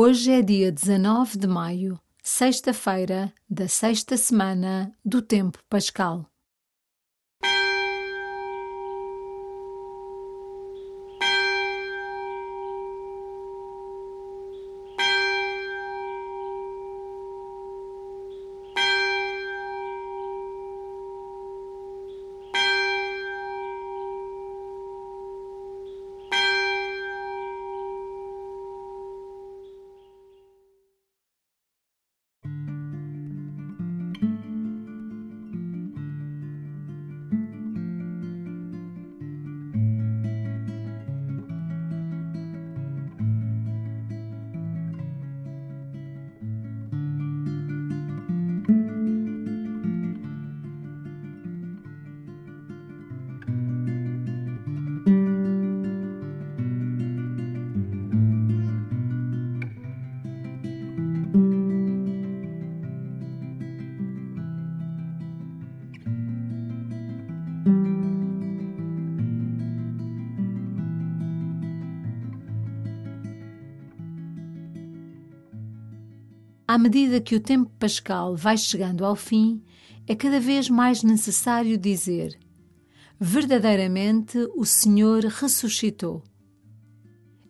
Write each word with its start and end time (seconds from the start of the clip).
Hoje 0.00 0.30
é 0.30 0.42
dia 0.42 0.70
19 0.70 1.36
de 1.36 1.48
maio, 1.48 1.98
sexta-feira 2.22 3.32
da 3.50 3.66
sexta 3.66 4.16
semana 4.16 4.94
do 5.04 5.20
Tempo 5.20 5.58
Pascal. 5.68 6.24
À 76.78 76.80
medida 76.80 77.20
que 77.20 77.34
o 77.34 77.40
tempo 77.40 77.68
pascal 77.76 78.36
vai 78.36 78.56
chegando 78.56 79.04
ao 79.04 79.16
fim, 79.16 79.60
é 80.06 80.14
cada 80.14 80.38
vez 80.38 80.70
mais 80.70 81.02
necessário 81.02 81.76
dizer: 81.76 82.38
verdadeiramente 83.18 84.38
o 84.54 84.64
Senhor 84.64 85.24
ressuscitou. 85.24 86.22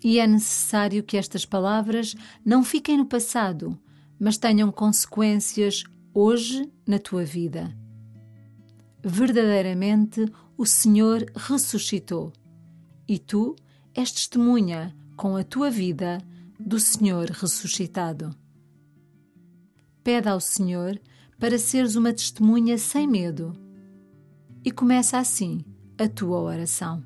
E 0.02 0.18
é 0.18 0.26
necessário 0.26 1.02
que 1.02 1.18
estas 1.18 1.44
palavras 1.44 2.14
não 2.42 2.64
fiquem 2.64 2.96
no 2.96 3.04
passado, 3.04 3.78
mas 4.18 4.38
tenham 4.38 4.72
consequências 4.72 5.84
hoje 6.14 6.66
na 6.86 6.98
tua 6.98 7.22
vida. 7.22 7.76
Verdadeiramente 9.04 10.24
o 10.56 10.64
Senhor 10.64 11.30
ressuscitou. 11.36 12.32
E 13.06 13.18
tu 13.18 13.54
és 13.94 14.10
testemunha 14.10 14.96
com 15.18 15.36
a 15.36 15.44
tua 15.44 15.70
vida 15.70 16.16
do 16.58 16.80
Senhor 16.80 17.28
ressuscitado 17.28 18.34
pede 20.08 20.26
ao 20.26 20.40
Senhor 20.40 20.98
para 21.38 21.58
seres 21.58 21.94
uma 21.94 22.14
testemunha 22.14 22.78
sem 22.78 23.06
medo. 23.06 23.52
E 24.64 24.70
começa 24.70 25.18
assim 25.18 25.62
a 25.98 26.08
tua 26.08 26.40
oração. 26.40 27.04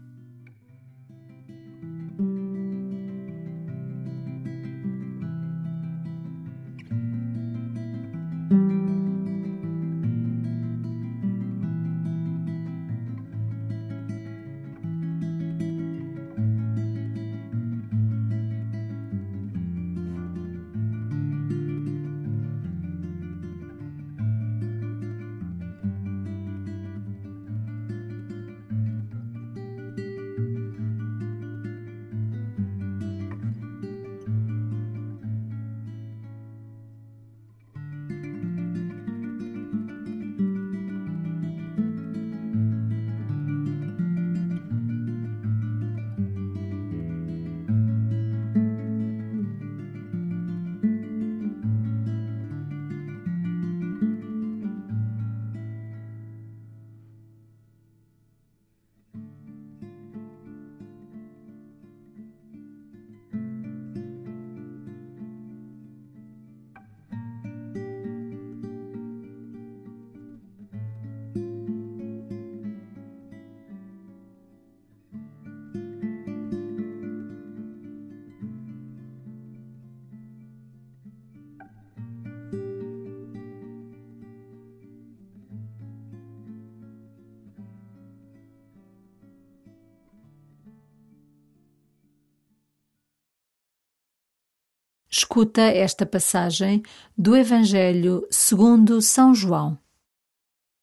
Escuta 95.32 95.62
esta 95.62 96.04
passagem 96.04 96.82
do 97.16 97.34
Evangelho 97.34 98.28
segundo 98.30 99.00
São 99.00 99.34
João. 99.34 99.78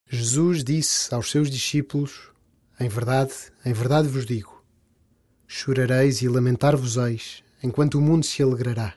Jesus 0.09 0.63
disse 0.63 1.13
aos 1.13 1.29
seus 1.29 1.51
discípulos: 1.51 2.31
Em 2.79 2.89
verdade, 2.89 3.31
em 3.63 3.71
verdade 3.71 4.07
vos 4.07 4.25
digo: 4.25 4.65
chorareis 5.47 6.23
e 6.23 6.27
lamentar-vos-eis, 6.27 7.43
enquanto 7.61 7.99
o 7.99 8.01
mundo 8.01 8.25
se 8.25 8.41
alegrará. 8.41 8.95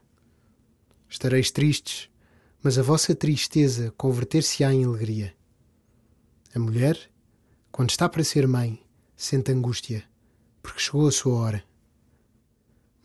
Estareis 1.07 1.51
tristes, 1.51 2.09
mas 2.63 2.79
a 2.79 2.83
vossa 2.83 3.15
tristeza 3.15 3.93
converter-se-á 3.95 4.73
em 4.73 4.87
alegria. 4.87 5.35
A 6.55 6.59
mulher, 6.59 6.99
quando 7.71 7.91
está 7.91 8.09
para 8.09 8.25
ser 8.25 8.49
mãe, 8.49 8.83
sente 9.15 9.53
angústia, 9.53 10.03
porque 10.63 10.81
chegou 10.81 11.07
a 11.07 11.13
sua 11.13 11.35
hora 11.35 11.72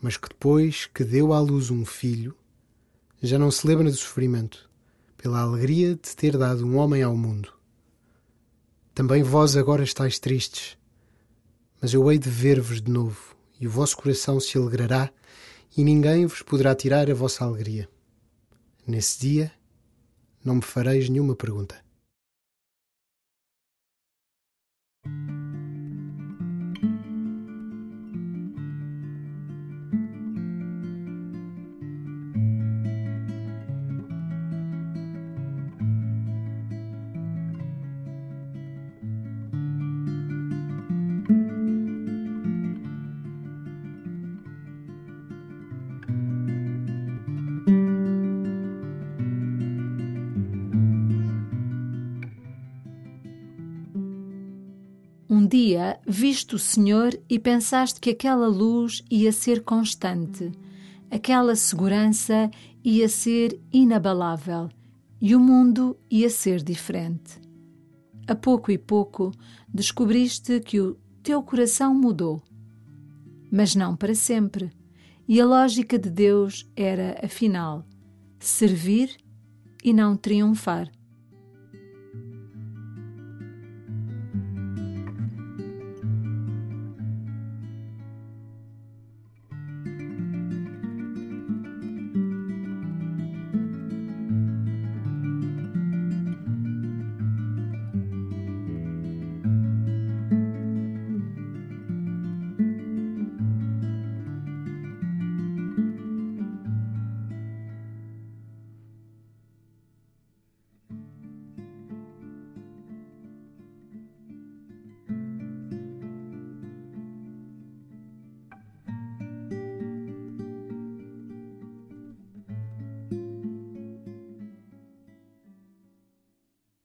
mas 0.01 0.17
que 0.17 0.29
depois 0.29 0.85
que 0.85 1.03
deu 1.03 1.33
à 1.33 1.39
luz 1.39 1.71
um 1.71 1.85
filho, 1.85 2.35
já 3.21 3.39
não 3.39 3.49
se 3.49 3.65
lembra 3.65 3.89
do 3.89 3.95
sofrimento, 3.95 4.69
pela 5.17 5.41
alegria 5.41 5.95
de 5.95 6.15
ter 6.15 6.37
dado 6.37 6.65
um 6.65 6.77
homem 6.77 7.01
ao 7.01 7.17
mundo. 7.17 7.51
Também 8.93 9.23
vós 9.23 9.57
agora 9.57 9.83
estáis 9.83 10.19
tristes, 10.19 10.77
mas 11.81 11.93
eu 11.93 12.11
hei 12.11 12.17
de 12.17 12.29
ver-vos 12.29 12.81
de 12.81 12.91
novo, 12.91 13.35
e 13.59 13.67
o 13.67 13.71
vosso 13.71 13.97
coração 13.97 14.39
se 14.39 14.57
alegrará, 14.57 15.11
e 15.75 15.83
ninguém 15.83 16.25
vos 16.25 16.41
poderá 16.41 16.73
tirar 16.75 17.09
a 17.09 17.13
vossa 17.13 17.43
alegria. 17.43 17.89
Nesse 18.85 19.19
dia, 19.19 19.51
não 20.43 20.55
me 20.55 20.61
fareis 20.61 21.09
nenhuma 21.09 21.35
pergunta. 21.35 21.86
Um 55.47 55.49
dia 55.49 55.97
viste 56.05 56.55
o 56.55 56.59
Senhor 56.59 57.17
e 57.29 57.39
pensaste 57.39 58.01
que 58.01 58.09
aquela 58.09 58.49
luz 58.49 59.01
ia 59.09 59.31
ser 59.31 59.63
constante, 59.63 60.51
aquela 61.09 61.55
segurança 61.55 62.51
ia 62.83 63.07
ser 63.07 63.57
inabalável 63.71 64.67
e 65.21 65.33
o 65.33 65.39
mundo 65.39 65.97
ia 66.11 66.29
ser 66.29 66.61
diferente. 66.61 67.39
A 68.27 68.35
pouco 68.35 68.71
e 68.73 68.77
pouco 68.77 69.31
descobriste 69.73 70.59
que 70.59 70.81
o 70.81 70.97
teu 71.23 71.41
coração 71.41 71.95
mudou. 71.95 72.43
Mas 73.49 73.73
não 73.73 73.95
para 73.95 74.15
sempre. 74.15 74.69
E 75.29 75.39
a 75.39 75.45
lógica 75.45 75.97
de 75.97 76.09
Deus 76.09 76.69
era, 76.75 77.21
afinal, 77.23 77.85
servir 78.37 79.15
e 79.81 79.93
não 79.93 80.17
triunfar. 80.17 80.91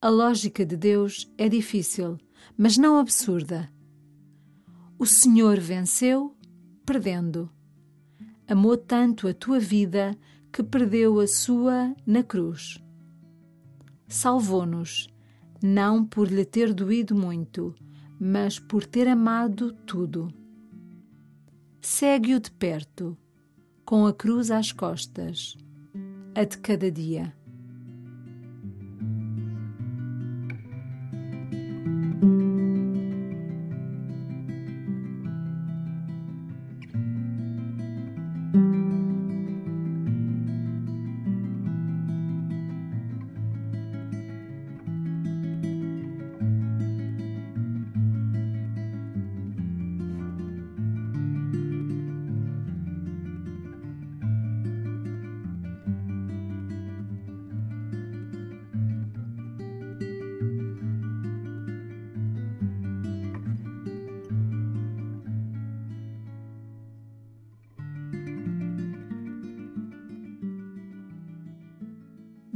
A 0.04 0.08
lógica 0.08 0.66
de 0.66 0.76
Deus 0.76 1.32
é 1.38 1.48
difícil, 1.48 2.18
mas 2.58 2.76
não 2.76 2.98
absurda. 2.98 3.72
O 4.98 5.06
Senhor 5.06 5.60
venceu, 5.60 6.36
perdendo. 6.84 7.48
Amou 8.48 8.76
tanto 8.76 9.28
a 9.28 9.32
tua 9.32 9.60
vida 9.60 10.18
que 10.52 10.60
perdeu 10.60 11.20
a 11.20 11.28
sua 11.28 11.94
na 12.04 12.24
cruz. 12.24 12.82
Salvou-nos, 14.08 15.06
não 15.62 16.04
por 16.04 16.26
lhe 16.26 16.44
ter 16.44 16.74
doído 16.74 17.14
muito, 17.14 17.72
mas 18.18 18.58
por 18.58 18.84
ter 18.84 19.06
amado 19.06 19.72
tudo. 19.86 20.34
Segue-o 21.80 22.40
de 22.40 22.50
perto, 22.50 23.16
com 23.84 24.04
a 24.04 24.12
cruz 24.12 24.50
às 24.50 24.72
costas, 24.72 25.56
a 26.34 26.42
de 26.42 26.58
cada 26.58 26.90
dia. 26.90 27.32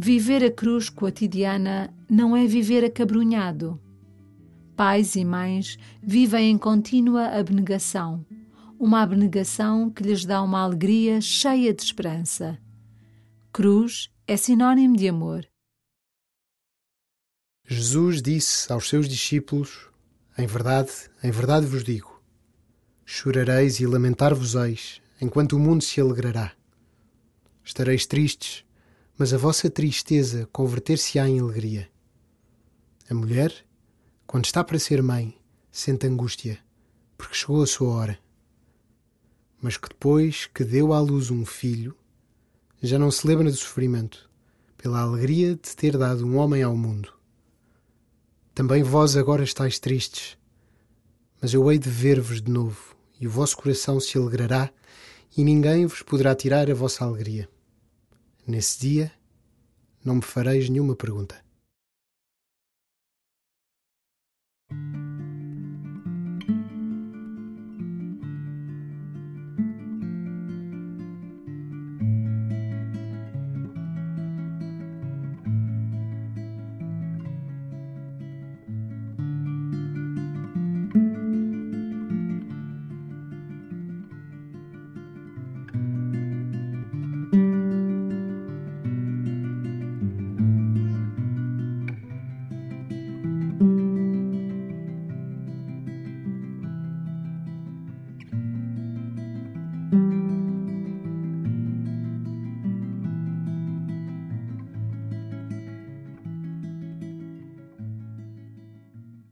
Viver 0.09 0.45
a 0.45 0.53
cruz 0.53 0.89
cotidiana 0.89 1.93
não 2.09 2.37
é 2.37 2.47
viver 2.47 2.85
acabrunhado. 2.85 3.77
Pais 4.77 5.17
e 5.17 5.25
mães 5.25 5.77
vivem 6.01 6.53
em 6.53 6.57
contínua 6.57 7.27
abnegação, 7.37 8.25
uma 8.79 9.03
abnegação 9.03 9.91
que 9.91 10.05
lhes 10.05 10.25
dá 10.25 10.41
uma 10.45 10.61
alegria 10.61 11.21
cheia 11.21 11.75
de 11.75 11.83
esperança. 11.83 12.57
Cruz 13.53 14.09
é 14.29 14.37
sinônimo 14.37 14.97
de 14.97 15.09
amor. 15.09 15.45
Jesus 17.67 18.23
disse 18.23 18.73
aos 18.73 18.89
seus 18.89 19.09
discípulos: 19.09 19.91
Em 20.39 20.47
verdade, 20.47 20.93
em 21.21 21.33
verdade 21.33 21.67
vos 21.67 21.83
digo: 21.83 22.23
chorareis 23.05 23.81
e 23.81 23.87
lamentar-vos-eis, 23.89 25.03
enquanto 25.21 25.55
o 25.55 25.59
mundo 25.59 25.83
se 25.83 26.01
alegrará. 26.01 26.53
Estareis 27.65 28.07
tristes 28.07 28.66
mas 29.19 29.33
a 29.33 29.39
vossa 29.39 29.71
tristeza 29.71 30.47
converter-se-á 30.53 31.27
em 31.27 31.41
alegria. 31.41 31.89
A 33.09 33.15
mulher, 33.15 33.53
quando 34.27 34.45
está 34.45 34.63
para 34.63 34.79
ser 34.79 35.03
mãe, 35.03 35.39
sente 35.71 36.07
angústia, 36.07 36.59
porque 37.17 37.35
chegou 37.35 37.63
a 37.63 37.67
sua 37.67 37.89
hora. 37.89 38.19
Mas 39.61 39.79
que 39.79 39.89
depois 39.89 40.47
que 40.47 40.65
deu 40.65 40.93
à 40.93 41.01
luz 41.01 41.31
um 41.31 41.47
filho, 41.47 41.97
já 42.83 42.99
não 42.99 43.11
se 43.11 43.27
lembra 43.27 43.51
do 43.51 43.57
sofrimento, 43.57 44.29
pela 44.77 45.01
alegria 45.01 45.55
de 45.55 45.75
ter 45.75 45.97
dado 45.97 46.27
um 46.27 46.37
homem 46.37 46.63
ao 46.63 46.77
mundo. 46.77 47.13
Também 48.55 48.83
vós 48.83 49.17
agora 49.17 49.43
estáis 49.43 49.79
tristes, 49.79 50.37
mas 51.41 51.55
eu 51.55 51.71
hei 51.71 51.79
de 51.79 51.89
ver-vos 51.89 52.43
de 52.43 52.51
novo, 52.51 52.95
e 53.19 53.27
o 53.27 53.31
vosso 53.31 53.57
coração 53.57 53.99
se 53.99 54.19
alegrará, 54.19 54.71
e 55.37 55.43
ninguém 55.43 55.87
vos 55.87 56.03
poderá 56.03 56.35
tirar 56.35 56.71
a 56.71 56.75
vossa 56.75 57.05
alegria. 57.05 57.49
Nesse 58.47 58.79
dia, 58.79 59.13
não 60.05 60.17
me 60.17 60.23
fareis 60.23 60.69
nenhuma 60.69 60.95
pergunta. 60.95 61.46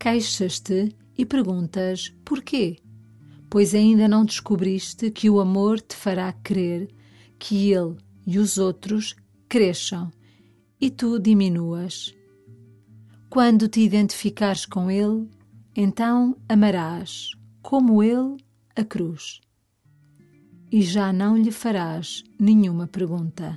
Queixas-te 0.05 0.95
e 1.17 1.25
perguntas 1.25 2.15
porquê, 2.27 2.77
pois 3.49 3.75
ainda 3.75 4.07
não 4.07 4.23
descobriste 4.23 5.11
que 5.11 5.31
o 5.31 5.41
amor 5.41 5.81
te 5.81 5.97
fará 5.97 6.31
crer 6.31 6.91
que 7.39 7.73
ele 7.73 7.97
e 8.27 8.39
os 8.39 8.59
outros 8.59 9.17
cresçam 9.49 10.13
e 10.79 10.91
tu 10.91 11.19
diminuas. 11.19 12.15
Quando 13.31 13.67
te 13.67 13.81
identificares 13.81 14.67
com 14.67 14.91
ele, 14.91 15.27
então 15.75 16.37
amarás, 16.47 17.31
como 17.63 18.03
ele, 18.03 18.37
a 18.77 18.85
cruz. 18.85 19.41
E 20.71 20.83
já 20.83 21.15
não 21.15 21.35
lhe 21.35 21.51
farás 21.51 22.23
nenhuma 22.39 22.87
pergunta. 22.87 23.57